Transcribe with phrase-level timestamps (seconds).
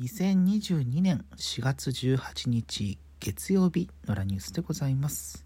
[0.00, 5.44] 2022年4月18日月曜日のラニュースでございます。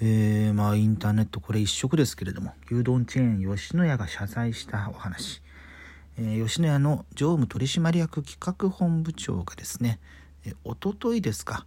[0.00, 5.40] えー、まあインターネットこれ一色ですけれども牛丼チェーン吉野家が謝罪したお話、
[6.18, 10.00] えー、吉野家の常務取締役企画本部長がですね、
[10.44, 11.64] えー、おとといですか、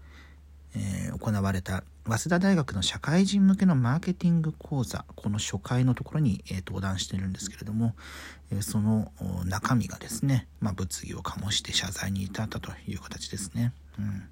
[0.75, 7.95] えー、行われた早稲田大学の社会人向けのマーケティング講座この初回のところに、えー、登壇してるんですけれども、
[8.51, 9.11] えー、その
[9.45, 13.73] 中身がですね、まあ、物議を醸して謝罪に至ったという形ですね。
[13.97, 14.29] うん。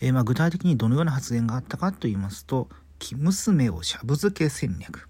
[0.00, 2.68] え、まあ、具体的にどのような発言があったかと言いますと
[2.98, 5.08] 「生娘をしゃぶ漬け戦略」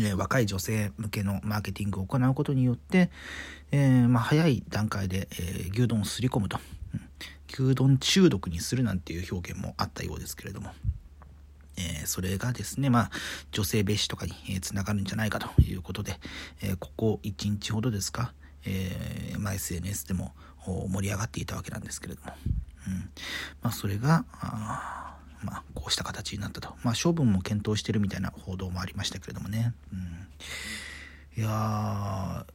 [0.00, 3.10] え若い女性向けのマーケティングを行うことによって、
[3.70, 6.58] えまあ、早い段階で、え牛丼をすり込むと、
[7.48, 10.70] 牛丼中毒にするなんていう表現もあったようですけれども、
[11.76, 13.10] えー、それがですね、まあ、
[13.52, 16.18] 女性蔑視とかに、つながるんじゃないかということで、
[16.62, 18.32] えー、ここ1日ほどですか、
[18.64, 20.34] えーまあ、SNS でも
[20.66, 22.32] 盛り上がっていたわけなんですけれども、
[22.86, 23.10] うん。
[23.62, 29.96] まあ、それがあ、まあ、こうした形になったと、まあ、処分も検討してるみたいな報道もありましたけれどもね、う
[31.40, 32.46] ん、いや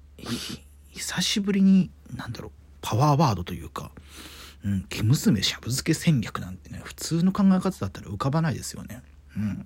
[0.92, 2.52] 久しぶりになんだろう
[2.82, 3.92] パワーワードというか、
[4.66, 9.02] うん、生娘しゃぶ漬け戦略なんてね普通の考え方だったら浮かばないですよね。
[9.36, 9.66] うん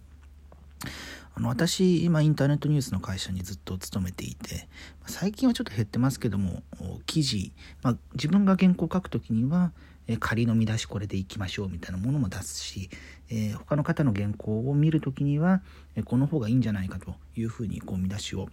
[1.35, 4.67] あの私今インターネットニュースの会社にずっと勤めていて
[5.07, 6.61] 最近はちょっと減ってますけども
[7.07, 9.71] 記事、まあ、自分が原稿を書くときには
[10.07, 12.89] え仮の見出しこれでいきましょうみたいなものも出すし、
[13.29, 15.63] えー、他の方の原稿を見るときには
[15.95, 18.49] えこの方がいいんじゃないかというふうにこう見出しを、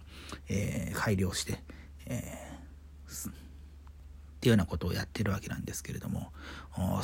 [0.49, 1.61] えー、改良して、
[2.07, 3.50] えー
[4.41, 6.31] っていうようなことをやってるわけなんですけれども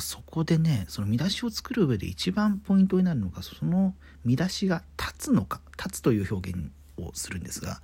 [0.00, 7.80] そこでねその見出しを作る上で一番ポイントになるのがその見出しが立つのか立つという表現をするんですが、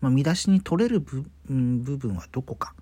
[0.00, 2.72] まあ、見出しに取れる部分はどこか、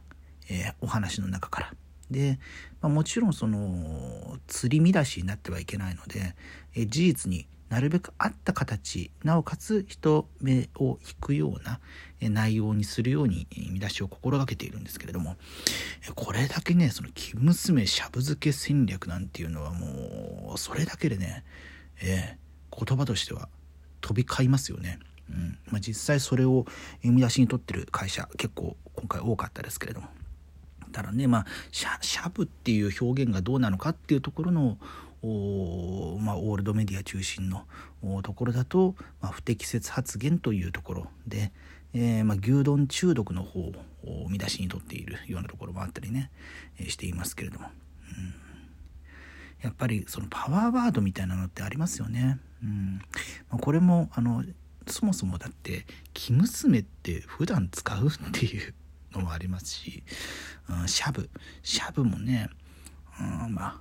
[0.48, 1.74] えー、お話の中から。
[2.08, 2.38] で、
[2.80, 6.36] まあ、もちろんその釣り見出しになってはいけないので、
[6.76, 11.80] えー、事実になるべく合った形なおかつ人目を引くような
[12.20, 15.36] 内容にするように見出しを心がけているんですけれども
[16.14, 21.44] これだけねその生娘しゃぶ漬け戦略なんていうのはもうそれだけでね、
[22.02, 23.48] えー、言葉としては
[24.02, 24.98] 飛び交いますよね。
[25.30, 26.66] うんまあ、実際それを
[27.02, 30.08] 見出しに取ってる会社結構今回多かったですけれども
[30.90, 34.76] ただねまあしゃしゃぶっていう表現がどうなのかっていうところの
[35.22, 37.64] まあ、オールドメディア中心の
[38.22, 41.52] ところだと、まあ、不適切発言というところで、
[41.94, 46.30] えー、まあ、牛丼中毒の方を見出しにとっているようなところもあったりね、
[46.78, 47.68] えー、していますけれども、
[48.16, 48.34] うん、
[49.62, 52.38] やっぱりそのパワーワードみたいなのってありますよね。
[52.62, 53.00] うん。
[53.50, 54.44] ま、これもあの
[54.86, 58.74] そもそもだって「生娘」って普段使うっていう
[59.12, 60.02] のもありますし
[60.68, 61.30] 「うん、シャブ」
[61.62, 62.48] シャブもね、
[63.20, 63.80] うん、まあ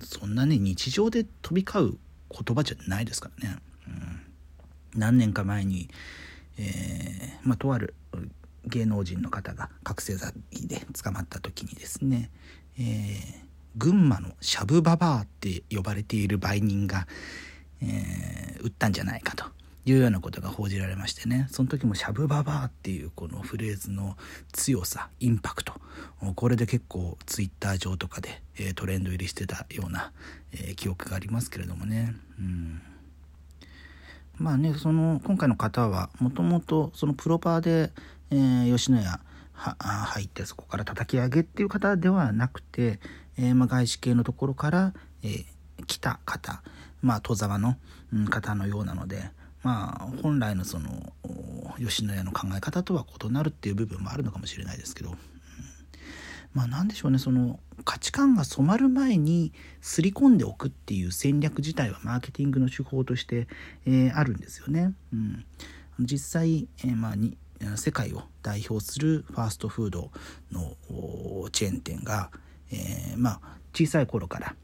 [0.00, 1.98] そんなね日常で飛び交う
[2.30, 5.88] 言葉じゃないですからね、うん、何年か前に、
[6.58, 7.94] えー、まあ、とある
[8.66, 10.32] 芸能人の方が覚醒剤
[10.66, 12.30] で捕まった時にですね、
[12.78, 17.06] えー、群馬のシャブババアって呼ばれている売人が、
[17.82, 19.44] えー、売ったんじゃないかと。
[19.90, 21.46] いうようなことが報じられましてね。
[21.50, 24.16] その時も「シャブババア」っていうこのフレーズの
[24.52, 25.74] 強さインパクト。
[26.34, 30.12] これで結構ツイッター上とかで、え、トレンド入りしてたような、
[30.52, 32.14] え、記憶がありますけれどもね。
[32.38, 32.82] うん。
[34.36, 37.92] まあねその今回の方はもともとそのプロパーで、
[38.30, 39.20] えー、吉野家
[39.52, 43.00] 入ってそこから叩き上げっていう方ではなくて、
[43.36, 46.62] えー、まあ、外資系のところから、えー、来た方。
[47.02, 47.76] まあ戸沢の、
[48.12, 49.30] うん、方のようなので
[49.62, 51.12] まあ本来のその
[51.78, 55.16] 吉野家の考え方とは異なるっていう部分もあるのかもしれないですけど、うん、
[56.54, 63.46] まあ何でしょうねその価値観が染まる前にすり込んでおくっていう戦略自体はマーケティングの手法として、
[63.86, 64.94] えー、あるんですよね。
[65.12, 65.44] うん、
[66.00, 67.36] 実際、えー、まあに
[67.76, 70.10] 世界を代表するファーストフード
[70.52, 70.76] の
[71.50, 72.30] チェーン店が、
[72.70, 73.40] えー、まあ
[73.74, 74.54] 小さい頃から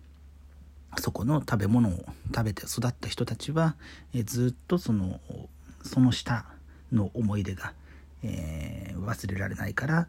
[0.98, 2.04] そこの食べ物を
[2.34, 3.76] 食べて育った人たちは、
[4.14, 5.20] えずっとその
[5.82, 6.46] その下
[6.92, 7.72] の思い出が、
[8.22, 10.08] えー、忘れられないから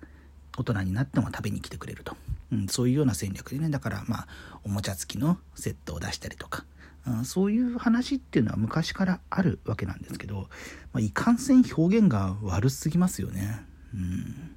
[0.57, 2.15] 大人になっても食べに来てくれると、
[2.51, 3.69] うん、そういうような戦略でね。
[3.69, 4.27] だからまあ
[4.63, 6.65] おもちゃ付きのセットを出したりとか、
[7.07, 10.47] うん、そういう話っていうのは昔からあるわけなんですけど、
[10.93, 13.65] まあ、いかんせん表現が悪すぎますよね。
[13.93, 14.55] うん。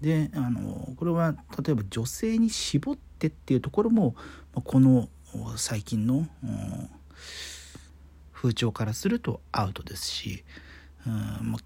[0.00, 1.34] であのこれは
[1.64, 4.14] 例えば女性に絞ってっていうところも
[4.52, 5.08] この
[5.56, 6.26] 最近の
[8.32, 10.44] 風潮からするとアウトですし、
[11.06, 11.58] うんま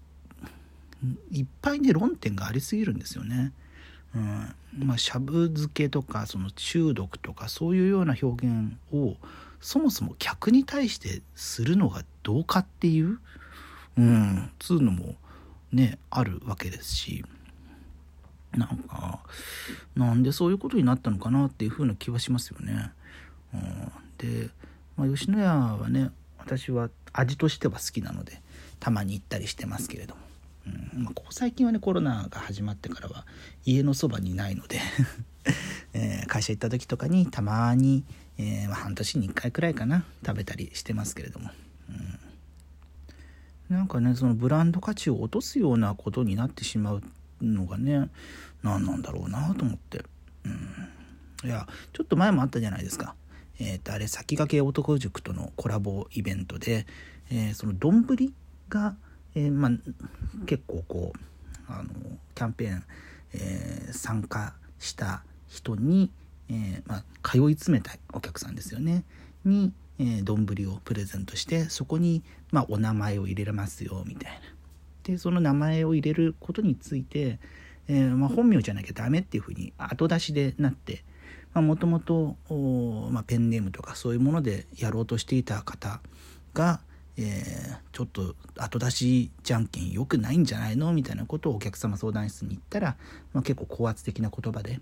[1.31, 3.51] いっぱいね論点がありすぎるんですよね。
[4.15, 4.55] うん
[4.87, 9.17] まあ、しゃぶ漬けとかその中毒とかそういうような表現を
[9.59, 13.19] そもそも客に対してするのがどうかっていう、
[13.97, 15.15] うん、つうのも
[15.71, 17.25] ねあるわけですし
[18.51, 19.19] なんか
[19.95, 22.91] なんでそういうことになったのかなっていうふうな気はしますよね。
[24.17, 24.49] で、
[24.95, 28.41] まあ、吉野家はね私は味としては好きなので
[28.79, 30.21] たまに行ったりしてますけれども、
[30.67, 31.03] うん。
[31.03, 33.25] まあ、ここ最近はねコロナが始まってからは
[33.65, 34.79] 家のそばにないので
[35.93, 38.03] えー、会社行った時とかにたまに、
[38.37, 41.51] えー、まあ、半年に1回くらいかな食べたりしてますけれども、
[43.69, 47.03] うん、なんかねそのブランド価値を落とすようなことになってしまう
[47.41, 48.09] のがね
[48.63, 50.03] 何なんだろうなと思って、
[50.45, 50.49] う
[51.45, 53.15] ん、いやちょっと前もあったじゃないですか。
[53.59, 56.85] えー、とあれ先駆け男塾とのコラボイベントで、
[57.31, 58.05] えー、その丼
[58.69, 58.95] が、
[59.35, 59.71] えー、まあ、
[60.45, 61.19] 結構こう
[61.67, 61.89] あの
[62.35, 62.83] キャンペーン、
[63.33, 66.11] えー、参加した人に、
[66.49, 69.03] えまあ、通い詰めたお客さんですよね
[69.45, 69.71] に
[70.23, 74.39] 丼、えをプレゼントしてそこに、まあ、お名前を入れますよみたいな。
[75.03, 77.39] でその名前を入れることについて、
[77.87, 81.03] えーまあ、本名じゃなきゃダメっていうふうに後出しでなって
[81.55, 82.35] もともと
[83.27, 86.01] ペンネームとかそういうものでやろうとしていた方
[86.53, 86.79] が、
[87.17, 90.91] えー、ちょっと後出しじゃんけん良くないんじゃないの？
[90.93, 92.95] みたいなことをお客様相談室に言ったら、
[93.33, 94.79] まあ、結構高圧的な言葉で、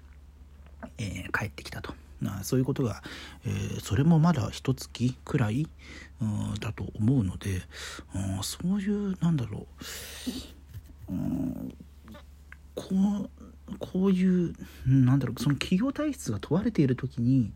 [0.97, 1.93] えー、帰ってきたと。
[2.43, 3.01] そういうことが、
[3.45, 5.67] えー、それもまだ一月くらい、
[6.59, 7.63] だと思うので、
[8.13, 9.65] うん、そういうなんだろ
[11.09, 11.73] う、うん、
[12.75, 13.29] こう
[13.79, 14.53] こういう
[14.85, 17.51] なんだろうその企業体質が問われている時に、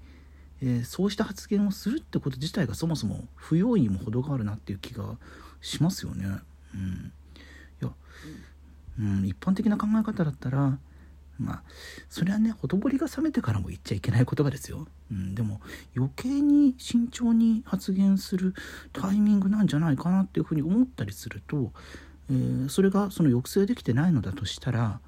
[0.61, 5.17] えー、そうした発言をするってこと自体がそもそも不用意にも程があるなっていう気が
[5.61, 6.25] しますよね。
[6.73, 7.11] うん、
[7.81, 7.91] いや、
[8.99, 10.77] うん、一般的な考え方だったら
[11.39, 11.63] まあ
[12.09, 15.59] それはねほとぼりが冷めてからも言っちゃいけない言葉ですよ、うん、でも
[15.95, 18.53] 余計に慎重に発言する
[18.93, 21.71] タイミングなんじゃないかなっていうふうに思ったりすると、
[22.29, 24.99] えー、それがその抑制できてないのだとしたら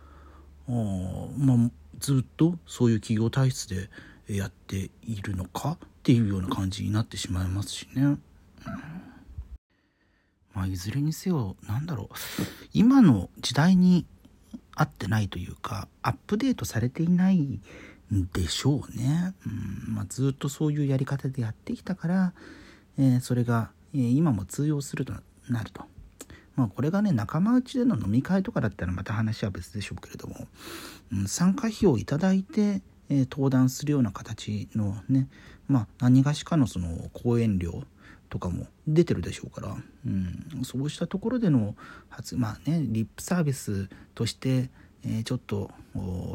[0.67, 3.89] まあ、ずっとそういう企業体質で
[4.35, 8.03] やっているのかっていうような感じになってしまいますしね。
[8.03, 8.21] うん
[10.53, 12.15] まあ、いずれにせよ何だろう
[12.73, 14.07] 今の時代に
[14.73, 17.61] 合ってないというかアップデートされていないん
[18.33, 19.35] でしょうね。
[19.45, 19.49] う
[19.91, 22.33] んまあ、ずっとそういうやり方でやってきたから、
[22.97, 25.13] えー、それが、えー、今も通用すると
[25.47, 25.85] なると。
[26.57, 30.35] まあこれがね仲間内での飲み会とかだったらまた話は別でしょうけれども、
[31.13, 35.29] うん、参加費をいただいて、えー、登壇するような形のね
[35.67, 37.83] まあ何がしかのその講演料
[38.29, 41.75] とかも出てるでしょうから、うん、そうしたところでの
[42.09, 44.69] 発まあねリップサービスとして、
[45.05, 45.69] えー、ちょっと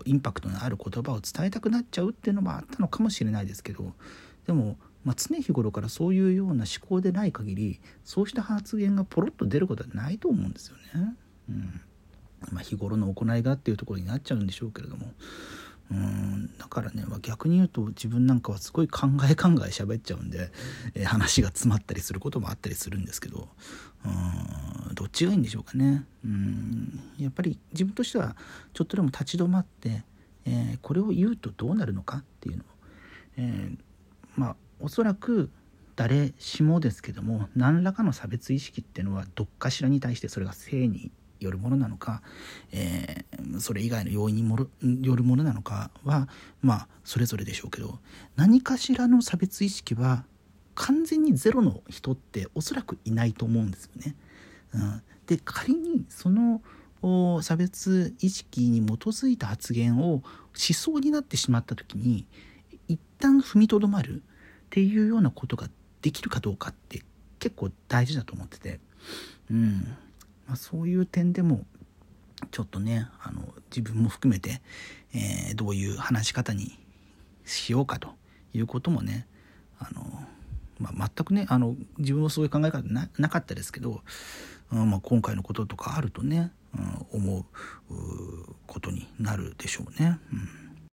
[0.04, 3.92] インパクトのある言葉を伝えたくなっちゃうっていうのもあったのかもしれないですけど
[4.46, 11.14] でもまあ、常日頃からそういうような思考でない限りそうした発言がポロッと出ることはないと思うんですよね。
[11.49, 11.81] うん。
[12.50, 15.12] まあ、日頃の行いがっていうところになっちゃうんでしょうけれども。
[15.90, 16.56] うん。
[16.56, 20.50] だからね、まあ、逆に言うと自分なんかはすごい考え考え喋っちゃうんで、
[20.94, 23.49] えー、話が詰まったりすることもあったりするんですけど。
[24.04, 24.94] うん。
[24.94, 26.04] どっちがいいんでしょうかね。
[26.25, 27.00] うん。
[27.19, 28.37] やっぱり自分としては
[28.72, 30.04] ちょっとでも立ち止まって、
[30.44, 32.66] えー、これを言うとどうなるのかっていうのを、
[33.37, 33.78] えー、
[34.37, 35.50] まあおそらく
[35.96, 42.22] 誰しもですけども何らかの差別意識っていうのはどっかしらに対してそれが性によるものなのか、
[42.72, 44.66] えー、それ以外の要因にも
[45.00, 46.28] よるものなのかは
[46.62, 47.98] まあそれぞれでしょうけど
[48.36, 50.24] 何かしらの差別意識は
[50.74, 54.14] 完全にゼロの人っておそらくいないと思うんですよね。
[54.74, 56.62] うん、で仮にその
[57.42, 60.22] 差別意識に基づいた発言を思
[60.54, 62.26] 想になってしまった時に
[62.88, 64.22] 一旦踏みとどまる
[64.73, 65.69] っていうようなことが
[66.00, 67.02] できるかどうかって
[67.38, 68.81] 結構大事だと思ってて、
[69.50, 69.97] うん。
[70.47, 71.67] まあ、そういう点でも
[72.50, 74.62] ちょっとねあの自分も含めて、
[75.14, 76.79] えー、どういう話し方に
[77.45, 78.14] しようかと
[78.55, 79.26] いうこともね
[79.79, 80.05] あの、
[80.79, 84.00] まあ、全くねあの自分はそういう考え方ななかったですけど、
[84.73, 86.50] うんまあ、今回のこととかあるとね、
[87.12, 87.45] うん、思う
[88.67, 90.19] ことになるでしょうね。
[90.33, 90.62] うん。